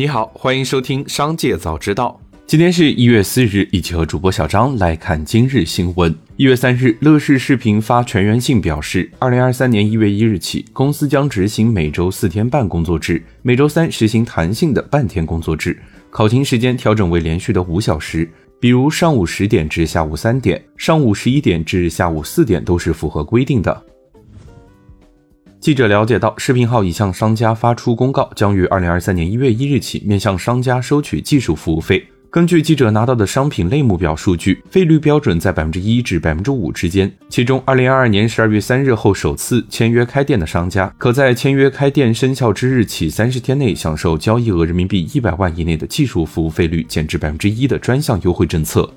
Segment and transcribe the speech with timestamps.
[0.00, 2.20] 你好，欢迎收听《商界早知道》。
[2.46, 6.14] 今天是一月四日，一起和主播小张来看今日新闻。
[6.36, 15.76] 一月三日，乐视视频发全员信表示，二零二三年一月一日起，公司将执行每周四天半工作制，每周三实行弹性的半天工作制，
[16.10, 18.30] 考勤时间调整为连续的五小时，
[18.60, 23.84] 比如上午十点至下午三点，上午十一点至下午四点都是符合规定的。
[25.60, 32.06] 记者了解到，视频号已向商家发出公告，将于二零二三年一月一日起面向商家收取技术服务费。
[32.30, 37.10] 根据记者拿到的商品类目表数据，费率标准在百分之一至百分之五之间。
[37.28, 48.88] 其中，二零二二年十二月三日后首次签约开店的商家，可在签约开店生效之日起三十天内享受交易额人民币一百万以内的技术服务费率减至百分之一的专项优惠政策。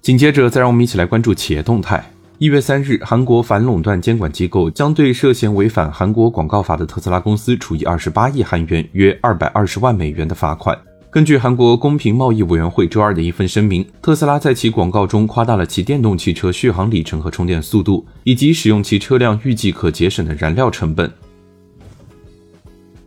[0.00, 2.02] 紧接着，再让我们一起来关注企业动态。
[2.40, 10.74] 一月三日，韩国反垄断监管机构将对涉嫌违反韩国广告法的特斯拉公司处以二十八亿韩元（约二百二十万美元）的罚款。
[11.10, 21.12] 根据韩国公平贸易委员会周二的一份声明，特斯拉在其广告中夸大了其电动汽车续航里程和充电速度，以及使用其车辆预计可节省的燃料成本。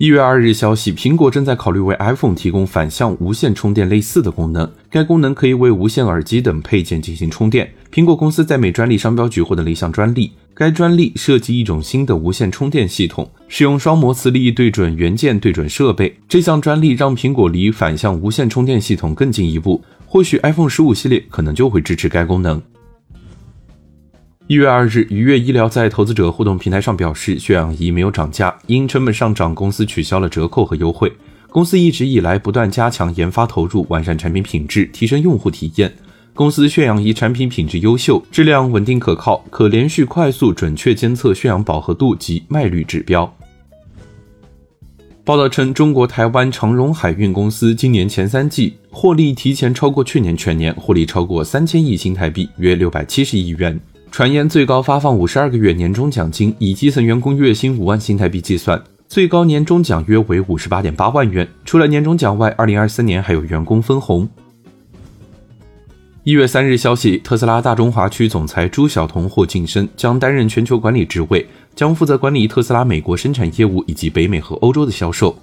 [0.00, 4.66] 一月二日消息，苹果正在考虑为 iPhone 提供反向无线充电类似的功能。
[4.88, 7.70] 该功能可以为无线耳机等配件进行充电。
[7.92, 16.16] 苹果公司在美专利商标局获得了一项专利，该专利涉及一种新的无线充电系统，使用双模磁力对准元件对准设备。
[16.26, 19.84] 这项专利让苹果离反向无线充电系统更进一步。
[20.06, 22.58] 或许 iPhone 十五系列可能就会支持该功能。
[24.50, 31.12] 一月二日，愉悦医疗在投资者互动平台上表示，血氧仪没有涨价，因成本上涨，公司取消了折扣和优惠。
[31.50, 35.94] 公司一直以来不断加强研发投入，完善产品品质，提升用户体验。
[36.34, 43.32] 公司血氧仪产品品质优秀，质量稳定可靠，可连续快速准确监测血氧饱和度及脉率指标。
[45.22, 53.80] 报道称，中国台湾长荣海运公司今年前三季获利提前超过去年全年，获利超过三千亿新台币，约六百七十亿元。
[54.10, 61.48] 传言最高发放五十二个月年终奖金，以基层员工月薪五万新台币计算，最高年终奖约为五十八点八万元。
[61.64, 64.28] 除了年终奖外，二零二三年还有员工分红。
[66.24, 71.46] 一月三日消息，特斯拉大中华区总裁朱晓彤获晋升，将担任全球管理职位，
[71.76, 75.34] 将负责管理特斯拉美国生产业务以及北美和欧洲的销售。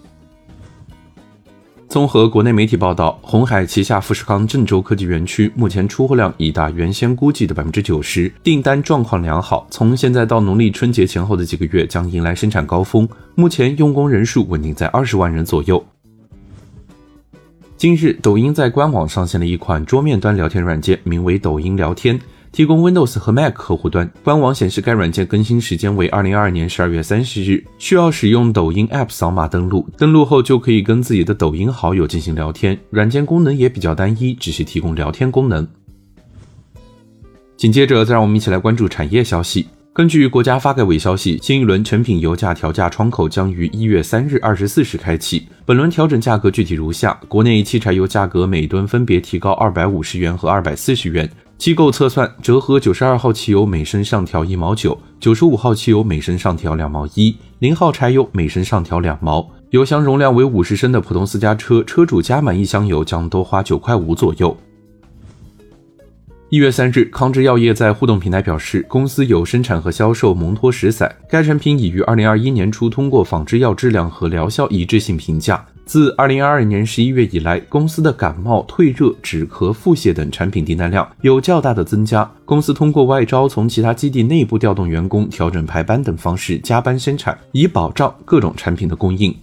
[1.89, 9.65] 综合国内媒体报道，红海旗下富士康郑州科技园区目前出货量已达原先估计的百分之九十，订单状况良好。
[9.71, 15.81] 从现在到农历春节前后的几个月将迎来生产高峰，目前用工人数稳定在二十万人左右。
[17.77, 22.19] 近日，抖音在官网上线了一款桌面端聊天软件，名为抖音聊天。
[22.57, 24.11] 提供 Windows 和 Mac 客户端。
[24.23, 29.87] 官网显示，该软件更新时间为二零二二年十二月三十日，需要使用抖音 App 扫码登录。
[29.95, 32.75] 登录后就可以跟自己的抖音好友进行聊天。
[32.89, 35.67] 软件功能也比较单一，只是提供聊天功能。
[37.55, 39.67] 紧接着，再让我们一起来关注产业消息。
[39.93, 45.47] 根据国家发改委消息，新一轮成品油价调价窗口将于一月三日二十四时开启。
[45.63, 51.29] 本轮调整价格具体如下：国内汽柴油价格每吨分别提高二百五十元和二百四十元。
[51.57, 59.49] 机构测算，折合九十二号汽油每升上调一毛九，九十五号汽油每升上调两毛一，零号柴油每升上调两毛。
[59.71, 64.55] 油箱容量为五十升的普通私家车，车主加满一箱油将多花九块五左右。
[66.49, 75.65] 一月三日，康芝药业在互动平台表示，公司有生产和销售蒙脱石散，该产品已于二零二一年初通过仿制药质量和疗效一致性评价。
[75.87, 82.29] 自二零二二年十一月以来，公司的感冒、退热、止咳、腹泻等产品订单量有较大的增加。
[82.43, 89.33] 公司通过外招、从其他基地内部调动员工、调整排班等方式加班生产，以保障各种产品的供应。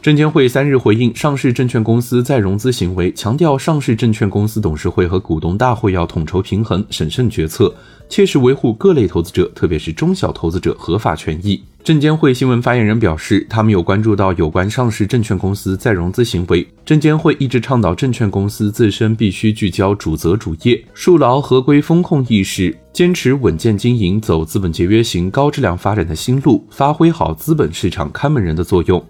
[0.00, 7.74] 证监会三日回应上市证券公司再融资行为，强调上市证券公司董事会和股东大会要统筹平衡、审慎决策，
[8.08, 11.62] 切实维护各类投资者，特别是中小投资者合法权益。
[11.84, 16.66] 证监会新闻发言人表示，他们有关注到有关上市证券公司再融资行为。
[16.82, 29.04] 证监会一直倡导证券公司自身必须聚焦主责主业，树牢合规风控意识，坚持稳健经营，走资本节约型高质量发展的新路，发挥好资本市场看门人的作用。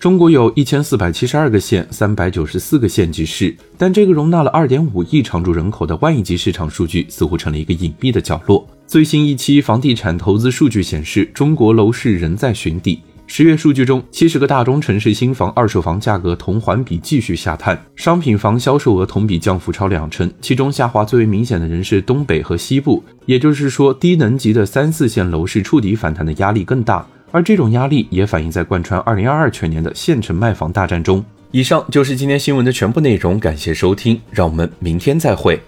[0.00, 8.68] 中国有一千四百七十二个县，三百九十四个县级市，但这个容纳了二点五亿常住人口的万亿级市场数据，似乎成了一个隐蔽的角落。
[8.92, 13.00] 最新一期房地产投资数据显示，中国楼市仍在寻底。
[13.26, 20.30] 十月数据中，七十个大中城市新房、二手房价格同环比继续下探，商品房销售额同比降幅超两成。
[20.42, 27.06] 其中下滑最为明显的人是东北和西部，也就是说，低能级的三四线楼市触底反弹的压力更大。
[27.30, 31.24] 而这种压力也反映在贯穿二零二二全年的县城卖房大战中。
[31.50, 35.58] 以上就是今天新闻的全部内容，感谢收听，让我们明天再会。